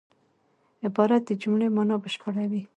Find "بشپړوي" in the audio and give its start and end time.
2.03-2.61